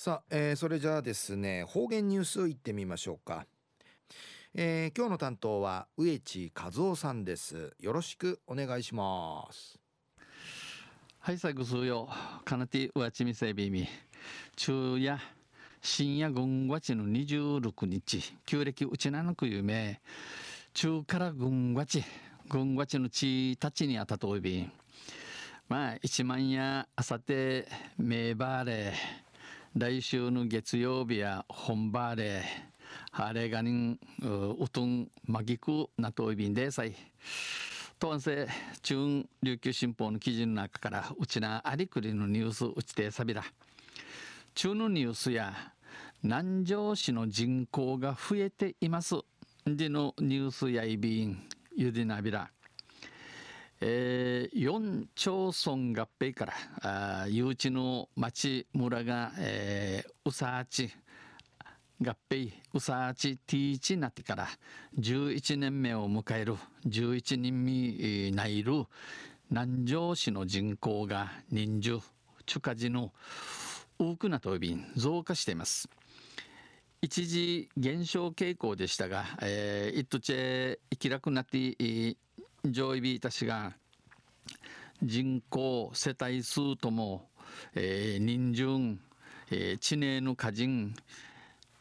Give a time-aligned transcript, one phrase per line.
[0.00, 3.46] さあ、えー、それじゃあですね方言ニュースいってみましょうか、
[4.54, 7.74] えー、今日の担当は植地和夫さんです。
[7.80, 9.76] よろしくお願いします。
[11.18, 12.08] はい最後数よ
[12.44, 13.88] かなてうわちみせびみ
[14.56, 15.18] 昼夜
[15.82, 18.36] 深夜軍月の26日。
[18.46, 20.00] 旧暦うちなのくゆめ
[20.74, 22.04] 中から軍月
[22.48, 24.72] 軍月の地たちにあたといびん。
[25.68, 27.66] まあ一万やあさて
[27.98, 28.94] めばれ。
[29.76, 32.42] 来週の月曜日や本場で
[33.12, 33.98] 晴れがに
[34.60, 36.94] うとんまぎくなといびんでさい。
[37.98, 38.48] とんせ
[38.82, 43.44] 中琉球新報の記事の中からうちなありくりのニュースうちてさびら。
[44.54, 45.54] 中のニュースや
[46.22, 49.16] 南城市の人口が増えています。
[49.66, 51.46] でのニュースやいびん
[51.76, 52.50] ゆでなびら。
[53.80, 56.52] えー、4町村合併から
[57.22, 60.90] あ誘致の町村が、えー、うさあち
[62.04, 64.48] 合併うさあちティーチになってから
[64.98, 68.84] 11年目を迎える11人目ないる
[69.50, 72.00] 南城市の人口が人数
[72.46, 73.12] 中華時の
[73.98, 75.88] 多くなとびん増加しています。
[77.00, 81.58] 一時減少傾向でしたが、えー、一途チェ生きなくなって
[82.64, 83.72] 上位ビータ氏が
[85.02, 87.28] 人口世帯数とも、
[87.74, 89.00] えー、人順、
[89.50, 90.94] えー、知名の家人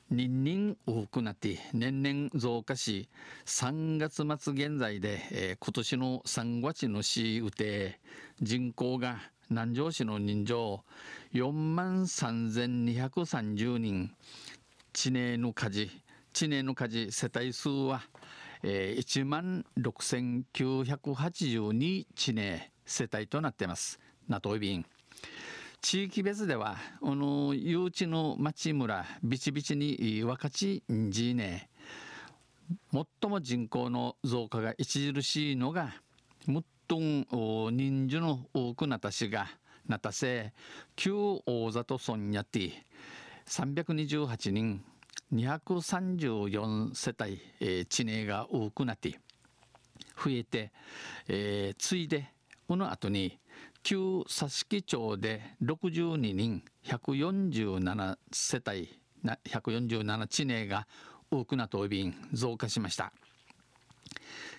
[0.10, 3.10] 人人多くなって年々増加し
[3.46, 8.00] 3月末現在で、えー、今年の3月の市うて
[8.42, 9.18] 人口が
[9.50, 10.84] 南城市の人情
[11.34, 14.12] 4万3230人。
[14.94, 15.92] 知名の家事
[16.34, 18.02] 知名の家事世帯数は
[18.64, 24.00] えー、1万6982地名世帯となっています。
[24.28, 24.86] ナトイビン。
[25.82, 31.70] 地域別では、この誘致の町村、ビチビチに若ちんじね、
[32.92, 35.94] 最も人口の増加が著しいのが、
[36.46, 37.28] もっとん
[37.72, 39.48] 人数の多くなた市が、
[39.88, 40.54] なたせ、
[40.96, 41.14] 旧
[41.46, 42.72] 大里村やって、
[43.46, 44.84] 328人、
[45.34, 49.20] 234世帯、えー、地名が多くなって
[50.16, 50.72] 増えて、
[51.28, 52.32] えー、ついで
[52.68, 53.38] この後に
[53.84, 59.00] 旧佐敷町で62人147世帯
[59.50, 60.88] 147地名が
[61.30, 63.12] 多くなっておびん増加しました。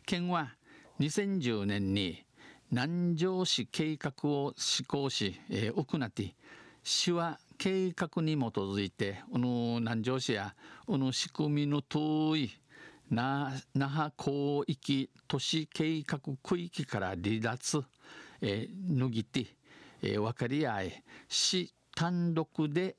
[0.04, 0.54] 県は
[1.00, 2.24] 2010年に
[2.70, 6.34] 南城市計画を施行し、えー、多くなって
[6.82, 10.54] 市は計画に基づいてこの南城市や
[10.86, 12.50] この仕組みの遠い
[13.10, 17.82] 那覇広域都市計画区域から離脱、
[18.40, 19.46] えー、脱ぎて、
[20.02, 22.96] えー、分かり合い市単独で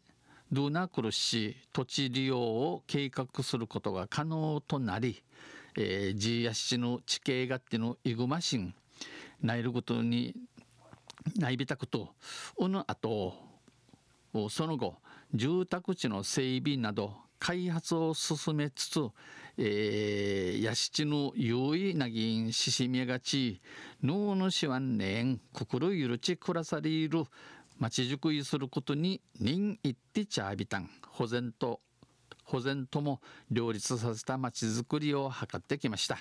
[0.52, 5.24] ドナクル市土地利用を計画することが可能となり、
[5.78, 8.74] えー、ジーヤ市の地形がってのイグマシン
[9.41, 10.36] ないることに
[11.38, 12.09] ないびたこと
[12.58, 13.49] この後
[14.50, 14.95] その後
[15.34, 19.07] 住宅地の整備など開発を進めつつ、
[19.57, 23.62] えー、屋敷の優位な議員ししみがち
[24.03, 27.23] 脳のしわんねん心ゆるち暮らされる
[27.78, 30.90] 町づくりすることに人一ってちゃびたん。
[31.07, 31.79] 保全と
[32.44, 36.17] 保全とも両立させた町づくりを図ってきました。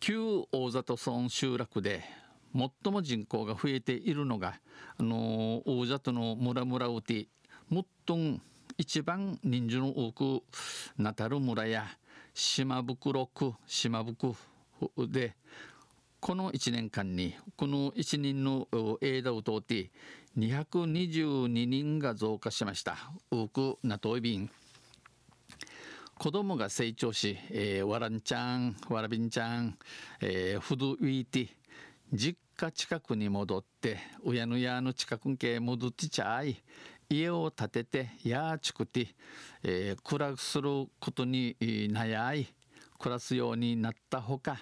[0.00, 2.02] 旧大里村集落で
[2.56, 4.58] 最も人口が増えているのが、
[4.98, 7.28] あの大里の村々うて
[7.70, 8.40] 最も
[8.78, 10.42] 一番人数の多く
[10.98, 11.86] なたる村や
[12.34, 14.36] 島袋区島袋
[15.08, 15.34] で
[16.20, 18.68] この1年間にこの1人の
[19.00, 19.90] 枝を通って
[20.36, 22.96] 222人が増加しました。
[23.30, 24.50] 多くなといびん
[26.18, 29.76] 子供が成長し、えー、わらんちゃんわらびんちゃん、
[30.20, 31.48] えー、ふどウィーティ
[32.12, 36.56] 実家近くに戻って親の家の近くに戻ってちゃい。
[37.10, 39.08] 家を建ててやちくて、
[39.62, 42.48] えー、暮らすることに悩い。
[42.98, 44.58] 暮らすようになったほか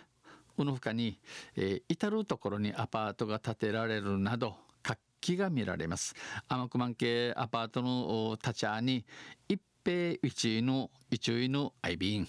[0.56, 1.20] このほかに、
[1.56, 6.16] えー、至る所にアパートが建てられるなど活気が見られます。
[6.48, 9.04] 天熊系アパートの立ち会に
[9.48, 12.28] 一平一位の一位のアイビン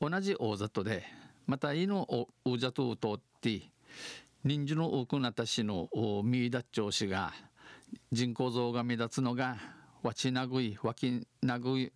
[0.00, 1.04] 同じ大里で
[1.46, 2.08] またいの
[2.46, 3.74] 大里を通って
[4.46, 5.88] 人数の多くなた市の
[6.22, 7.32] 三田町市が
[8.12, 9.56] 人口増が目立つのが
[10.02, 11.90] わちなぐいわきなぐい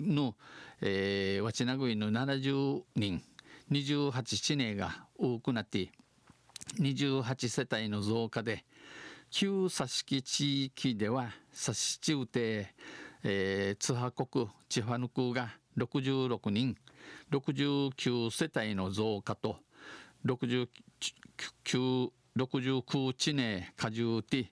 [0.00, 0.34] の、
[0.80, 3.22] えー、わちなぐいの70人
[3.70, 5.90] 28地名が多くなって
[6.80, 8.64] 28世帯の増加で
[9.30, 12.74] 旧佐敷地域では佐敷地うて、
[13.22, 16.74] え、津波国千葉ぬくが66人
[17.30, 19.58] 69世帯の増加と
[20.24, 20.68] 69
[23.12, 24.50] 地内加重地、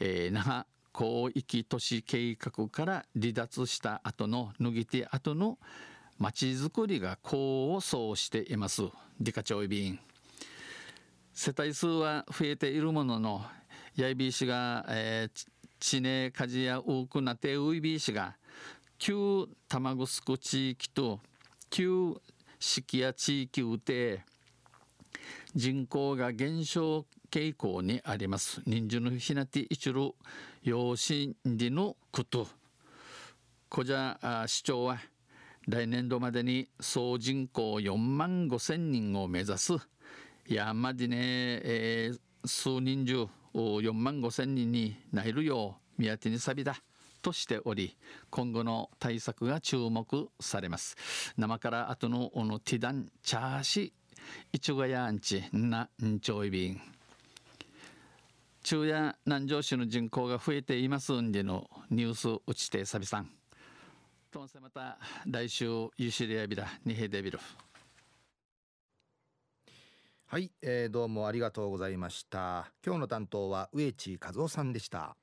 [0.00, 0.66] えー、那覇
[0.96, 5.58] 広域都市計画から離脱した後の脱ぎ手後の
[6.18, 8.82] まちづくりが功を奏しています。
[9.20, 9.98] 理科長委員
[11.32, 13.44] 世帯数は増えているものの
[13.96, 15.46] やいびいしが、えー、
[15.80, 18.36] 地名火事や多くなってういびいしが
[18.98, 21.20] 旧玉城地域と
[21.70, 22.16] 旧
[22.60, 24.20] 式や地域うて
[25.54, 28.62] 人口が減少傾向にあります。
[28.66, 30.14] 人数のひなて一路
[30.62, 32.48] 養子にのこと。
[33.68, 34.98] こじゃ市長は
[35.66, 39.72] 来年度までに総人口4万5千人を目指す。
[40.46, 46.76] やまでね、えー、数人中4万5千人になるよう宮手にさびだ
[47.22, 47.96] としており
[48.28, 50.96] 今後の対策が注目されます。
[51.38, 53.92] 生から後のおのティダンチャーシ
[54.52, 56.80] イチュガヤンチなンチョイビン
[58.62, 63.30] 中夜南城市の人口が増えていますんでのニュース打ちてさびさん。
[64.30, 65.66] とんせまた来週
[65.96, 67.38] ゆしりやびらにへでびる
[70.26, 72.72] はい、えー、どうもありがとうございました。
[72.84, 75.16] 今日の担当は植地和夫さんでした。